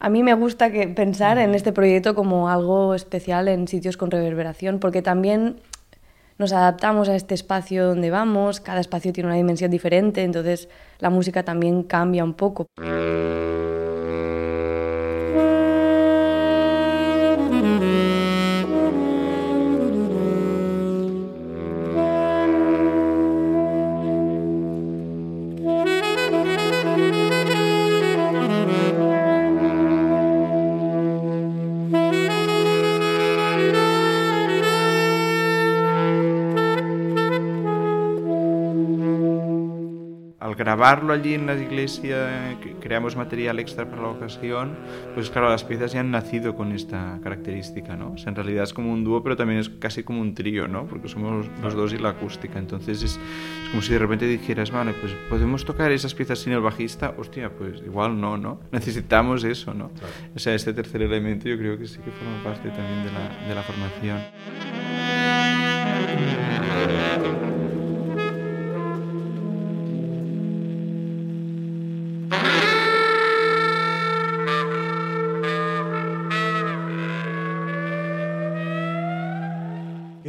A 0.00 0.10
mí 0.10 0.22
me 0.22 0.34
gusta 0.34 0.70
que 0.70 0.86
pensar 0.86 1.38
en 1.38 1.54
este 1.56 1.72
proyecto 1.72 2.14
como 2.14 2.48
algo 2.48 2.94
especial 2.94 3.48
en 3.48 3.66
sitios 3.66 3.96
con 3.96 4.12
reverberación, 4.12 4.78
porque 4.78 5.02
también 5.02 5.56
nos 6.38 6.52
adaptamos 6.52 7.08
a 7.08 7.16
este 7.16 7.34
espacio 7.34 7.84
donde 7.84 8.10
vamos, 8.10 8.60
cada 8.60 8.78
espacio 8.78 9.12
tiene 9.12 9.26
una 9.26 9.36
dimensión 9.36 9.72
diferente, 9.72 10.22
entonces 10.22 10.68
la 11.00 11.10
música 11.10 11.42
también 11.42 11.82
cambia 11.82 12.22
un 12.22 12.34
poco. 12.34 12.68
Grabarlo 40.58 41.12
allí 41.12 41.34
en 41.34 41.46
la 41.46 41.54
iglesia, 41.54 42.58
creamos 42.80 43.16
material 43.16 43.60
extra 43.60 43.88
para 43.88 44.02
la 44.02 44.08
ocasión, 44.08 44.76
pues 45.14 45.30
claro, 45.30 45.48
las 45.48 45.62
piezas 45.62 45.92
ya 45.92 46.00
han 46.00 46.10
nacido 46.10 46.56
con 46.56 46.72
esta 46.72 47.20
característica, 47.22 47.94
¿no? 47.96 48.12
O 48.12 48.18
sea, 48.18 48.30
en 48.30 48.34
realidad 48.34 48.64
es 48.64 48.74
como 48.74 48.92
un 48.92 49.04
dúo, 49.04 49.22
pero 49.22 49.36
también 49.36 49.60
es 49.60 49.68
casi 49.68 50.02
como 50.02 50.20
un 50.20 50.34
trío, 50.34 50.66
¿no? 50.66 50.86
Porque 50.86 51.08
somos 51.08 51.46
los 51.62 51.74
dos 51.74 51.92
y 51.92 51.98
la 51.98 52.10
acústica. 52.10 52.58
Entonces 52.58 53.02
es, 53.02 53.12
es 53.12 53.68
como 53.70 53.82
si 53.82 53.92
de 53.92 54.00
repente 54.00 54.26
dijeras, 54.26 54.72
vale, 54.72 54.92
pues 54.94 55.12
podemos 55.30 55.64
tocar 55.64 55.92
esas 55.92 56.12
piezas 56.12 56.40
sin 56.40 56.52
el 56.52 56.60
bajista, 56.60 57.14
hostia, 57.16 57.50
pues 57.50 57.80
igual 57.86 58.20
no, 58.20 58.36
¿no? 58.36 58.60
Necesitamos 58.72 59.44
eso, 59.44 59.72
¿no? 59.72 59.92
O 60.34 60.38
sea, 60.38 60.54
este 60.54 60.72
tercer 60.72 61.02
elemento 61.02 61.48
yo 61.48 61.56
creo 61.56 61.78
que 61.78 61.86
sí 61.86 61.98
que 61.98 62.10
forma 62.10 62.42
parte 62.42 62.68
también 62.70 63.04
de 63.04 63.12
la, 63.12 63.48
de 63.48 63.54
la 63.54 63.62
formación. 63.62 64.18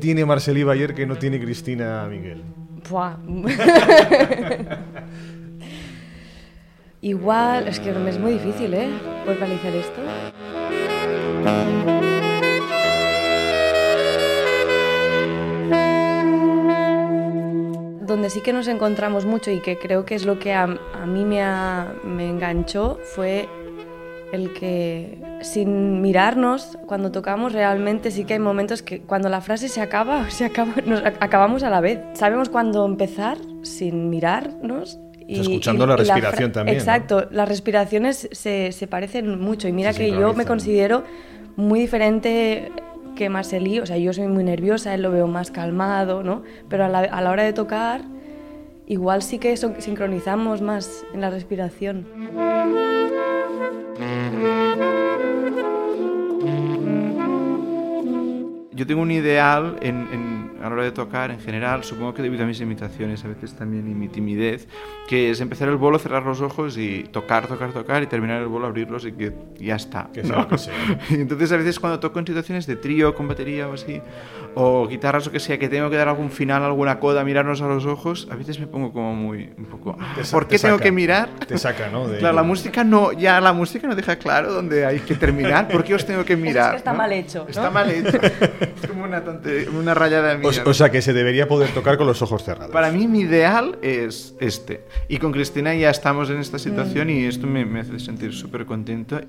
Tiene 0.00 0.24
Marcelí 0.24 0.62
Bayer 0.62 0.94
que 0.94 1.06
no 1.06 1.16
tiene 1.16 1.40
Cristina 1.40 2.06
Miguel? 2.08 2.42
Igual, 7.00 7.68
es 7.68 7.80
que 7.80 7.90
es 7.90 8.18
muy 8.18 8.32
difícil, 8.32 8.74
¿eh? 8.74 8.88
Verbalizar 9.26 9.74
esto. 9.74 10.00
Donde 18.06 18.30
sí 18.30 18.42
que 18.42 18.52
nos 18.52 18.68
encontramos 18.68 19.24
mucho 19.24 19.50
y 19.50 19.60
que 19.60 19.78
creo 19.78 20.04
que 20.04 20.14
es 20.14 20.24
lo 20.24 20.38
que 20.38 20.52
a, 20.52 20.66
mí 20.66 21.24
me, 21.24 21.42
me 22.04 22.28
enganchó 22.28 22.98
fue 23.02 23.48
el 24.34 24.52
que 24.52 25.18
sin 25.42 26.00
mirarnos, 26.02 26.76
cuando 26.86 27.12
tocamos 27.12 27.52
realmente 27.52 28.10
sí 28.10 28.24
que 28.24 28.34
hay 28.34 28.40
momentos 28.40 28.82
que 28.82 29.00
cuando 29.00 29.28
la 29.28 29.40
frase 29.40 29.68
se 29.68 29.80
acaba, 29.80 30.30
se 30.30 30.44
acaba 30.44 30.74
nos 30.84 31.02
acabamos 31.04 31.62
a 31.62 31.70
la 31.70 31.80
vez. 31.80 32.00
Sabemos 32.14 32.48
cuándo 32.48 32.84
empezar 32.84 33.38
sin 33.62 34.10
mirarnos. 34.10 34.98
Y, 35.26 35.40
escuchando 35.40 35.86
la 35.86 35.96
respiración 35.96 36.52
también. 36.52 36.76
Exacto, 36.76 37.28
las 37.30 37.48
respiraciones 37.48 38.28
se, 38.30 38.72
se, 38.72 38.86
parecen 38.86 39.40
mucho 39.40 39.68
y 39.68 39.72
mira 39.72 39.94
que 39.94 40.10
yo 40.10 40.34
me 40.34 40.44
considero 40.44 41.02
muy 41.56 41.80
diferente 41.80 42.70
que 43.16 43.30
Marcelí, 43.30 43.78
o 43.78 43.86
sea, 43.86 43.96
yo 43.96 44.12
soy 44.12 44.26
muy 44.26 44.44
nerviosa, 44.44 44.92
él 44.92 45.00
lo 45.00 45.10
veo 45.10 45.26
más 45.26 45.50
calmado, 45.50 46.22
¿no? 46.22 46.42
Pero 46.68 46.84
a 46.84 46.88
la, 46.88 46.98
a 46.98 47.22
la 47.22 47.30
hora 47.30 47.42
de 47.42 47.54
tocar, 47.54 48.02
igual 48.86 49.22
sí 49.22 49.38
que 49.38 49.56
sincronizamos 49.56 50.60
más 50.60 51.06
en 51.14 51.22
la 51.22 51.30
respiración. 51.30 52.06
Yo 58.74 58.86
tengo 58.86 59.02
un 59.02 59.10
ideal 59.10 59.76
en 59.80 60.44
a 60.64 60.68
la 60.70 60.76
hora 60.76 60.84
de 60.84 60.92
tocar 60.92 61.30
en 61.30 61.40
general, 61.40 61.84
supongo 61.84 62.14
que 62.14 62.22
debido 62.22 62.44
a 62.44 62.46
mis 62.46 62.58
imitaciones, 62.58 63.22
a 63.26 63.28
veces 63.28 63.52
también 63.52 63.86
y 63.86 63.94
mi 63.94 64.08
timidez, 64.08 64.66
que 65.06 65.30
es 65.30 65.42
empezar 65.42 65.68
el 65.68 65.76
bolo, 65.76 65.98
cerrar 65.98 66.24
los 66.24 66.40
ojos 66.40 66.78
y 66.78 67.02
tocar, 67.12 67.46
tocar, 67.46 67.72
tocar 67.72 68.02
y 68.02 68.06
terminar 68.06 68.40
el 68.40 68.48
bolo, 68.48 68.66
abrirlos 68.66 69.04
y 69.04 69.12
que 69.12 69.34
ya 69.58 69.76
está. 69.76 70.08
Que 70.14 70.24
sea, 70.24 70.48
que 70.48 70.56
sea. 70.56 70.72
y 71.10 71.16
entonces 71.16 71.52
a 71.52 71.58
veces 71.58 71.78
cuando 71.78 72.00
toco 72.00 72.18
en 72.18 72.26
situaciones 72.26 72.66
de 72.66 72.76
trío 72.76 73.14
con 73.14 73.28
batería 73.28 73.68
o 73.68 73.74
así, 73.74 74.00
o 74.54 74.88
guitarras 74.88 75.26
o 75.26 75.32
que 75.32 75.38
sea, 75.38 75.58
que 75.58 75.68
tengo 75.68 75.90
que 75.90 75.96
dar 75.96 76.08
algún 76.08 76.30
final, 76.30 76.62
alguna 76.62 76.98
coda, 76.98 77.24
mirarnos 77.24 77.60
a 77.60 77.66
los 77.66 77.84
ojos, 77.84 78.26
a 78.30 78.34
veces 78.34 78.58
me 78.58 78.66
pongo 78.66 78.90
como 78.90 79.14
muy, 79.14 79.52
un 79.58 79.66
poco, 79.66 79.98
¿por 80.30 80.48
qué 80.48 80.58
tengo 80.58 80.78
que 80.78 80.92
mirar? 80.92 81.28
Te 81.46 81.58
saca, 81.58 81.90
¿no? 81.90 82.04
Claro, 82.06 82.34
la 82.34 82.42
música 82.42 82.84
no, 82.84 83.12
ya 83.12 83.38
la 83.42 83.52
música 83.52 83.86
no 83.86 83.94
deja 83.94 84.16
claro 84.16 84.50
dónde 84.50 84.86
hay 84.86 85.00
que 85.00 85.14
terminar, 85.14 85.68
¿por 85.68 85.84
qué 85.84 85.94
os 85.94 86.06
tengo 86.06 86.24
que 86.24 86.36
mirar? 86.36 86.54
Es 86.64 86.70
que 86.70 86.76
está 86.78 86.92
mal 86.94 87.12
hecho. 87.12 87.42
¿no? 87.42 87.50
Está 87.50 87.70
mal 87.70 87.90
hecho. 87.90 88.18
es 88.64 88.90
como 88.90 89.04
una, 89.04 89.22
una 89.78 89.94
rayada 89.94 90.30
de 90.30 90.38
mierda. 90.38 90.62
O, 90.64 90.70
o 90.70 90.74
sea, 90.74 90.90
que 90.90 91.02
se 91.02 91.12
debería 91.12 91.48
poder 91.48 91.70
tocar 91.70 91.96
con 91.96 92.06
los 92.06 92.22
ojos 92.22 92.44
cerrados. 92.44 92.72
Para 92.72 92.90
mí 92.90 93.06
mi 93.06 93.20
ideal 93.20 93.78
es 93.82 94.34
este. 94.40 94.84
Y 95.08 95.18
con 95.18 95.32
Cristina 95.32 95.74
ya 95.74 95.90
estamos 95.90 96.30
en 96.30 96.38
esta 96.38 96.58
situación 96.58 97.10
y 97.10 97.24
esto 97.24 97.46
me, 97.46 97.64
me 97.64 97.80
hace 97.80 97.98
sentir 97.98 98.32
súper 98.32 98.66
contento. 98.66 99.20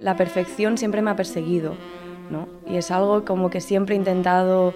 La 0.00 0.14
perfección 0.16 0.78
siempre 0.78 1.02
me 1.02 1.10
ha 1.10 1.16
perseguido, 1.16 1.74
¿no? 2.30 2.48
Y 2.66 2.76
es 2.76 2.90
algo 2.90 3.24
como 3.24 3.50
que 3.50 3.60
siempre 3.60 3.96
he 3.96 3.98
intentado, 3.98 4.72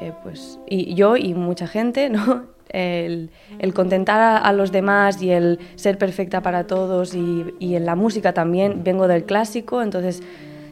eh, 0.00 0.12
pues, 0.22 0.58
y 0.66 0.94
yo 0.94 1.16
y 1.16 1.34
mucha 1.34 1.66
gente, 1.66 2.08
¿no? 2.10 2.44
el, 2.72 3.30
contentar 3.74 4.42
a, 4.42 4.52
los 4.52 4.72
demás 4.72 5.22
y 5.22 5.30
el 5.30 5.58
ser 5.76 5.98
perfecta 5.98 6.42
para 6.42 6.66
todos 6.66 7.14
y, 7.14 7.74
en 7.74 7.84
la 7.84 7.96
música 7.96 8.32
también. 8.32 8.82
Vengo 8.84 9.08
del 9.08 9.24
clásico, 9.24 9.82
entonces 9.82 10.22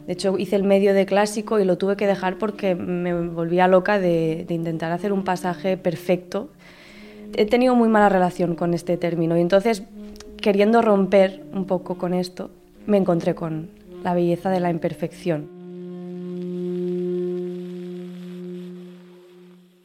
de 0.07 0.13
hecho 0.13 0.37
hice 0.37 0.55
el 0.55 0.63
medio 0.63 0.93
de 0.93 1.05
clásico 1.05 1.59
y 1.59 1.65
lo 1.65 1.77
tuve 1.77 1.95
que 1.95 2.07
dejar 2.07 2.37
porque 2.37 2.75
me 2.75 3.13
volvía 3.27 3.67
loca 3.67 3.99
de, 3.99 4.45
intentar 4.49 4.91
hacer 4.91 5.13
un 5.13 5.23
pasaje 5.23 5.77
perfecto. 5.77 6.49
He 7.35 7.45
tenido 7.45 7.75
muy 7.75 7.89
mala 7.89 8.09
relación 8.09 8.55
con 8.55 8.73
este 8.73 8.97
término 8.97 9.37
y 9.37 9.41
entonces 9.41 9.83
queriendo 10.41 10.81
romper 10.81 11.43
un 11.53 11.65
poco 11.65 11.97
con 11.97 12.13
esto 12.13 12.49
me 12.87 12.97
encontré 12.97 13.35
con 13.35 13.69
la 14.03 14.13
belleza 14.13 14.49
de 14.49 14.59
la 14.59 14.71
imperfección. 14.71 15.58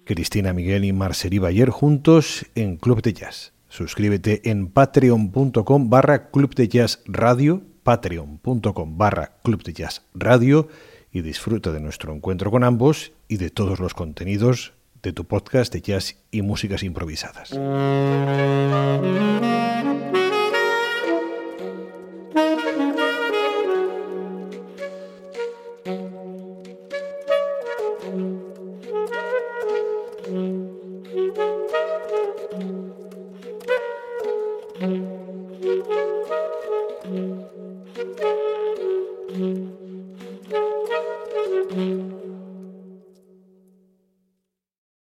Cristina 0.04 0.52
Miguel 0.52 0.84
y 0.84 0.92
Marceli 0.92 1.38
Bayer 1.38 1.70
juntos 1.70 2.46
en 2.54 2.76
Club 2.76 3.02
de 3.02 3.12
Jazz. 3.12 3.52
Suscríbete 3.68 4.48
en 4.50 4.68
patreon.com 4.68 5.90
barra 5.90 6.30
Club 6.30 6.54
de 6.54 6.68
Jazz 6.68 7.02
Radio, 7.06 7.62
patreon.com 7.82 8.98
barra 8.98 9.38
Club 9.42 9.62
de 9.62 9.72
Jazz 9.72 10.02
Radio 10.14 10.68
y 11.10 11.22
disfruta 11.22 11.72
de 11.72 11.80
nuestro 11.80 12.14
encuentro 12.14 12.50
con 12.50 12.64
ambos 12.64 13.12
y 13.28 13.38
de 13.38 13.50
todos 13.50 13.80
los 13.80 13.94
contenidos 13.94 14.74
de 15.02 15.12
tu 15.12 15.24
podcast 15.24 15.72
de 15.72 15.82
jazz 15.82 16.16
y 16.30 16.42
músicas 16.42 16.82
improvisadas. 16.82 17.50